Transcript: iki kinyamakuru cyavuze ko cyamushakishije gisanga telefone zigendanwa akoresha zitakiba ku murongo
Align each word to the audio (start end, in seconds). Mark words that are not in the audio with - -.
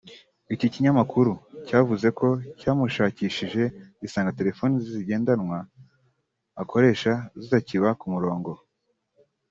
iki 0.53 0.67
kinyamakuru 0.73 1.31
cyavuze 1.67 2.07
ko 2.19 2.27
cyamushakishije 2.59 3.63
gisanga 4.01 4.35
telefone 4.39 4.73
zigendanwa 4.89 5.57
akoresha 6.61 7.11
zitakiba 7.41 7.89
ku 7.99 8.07
murongo 8.13 8.51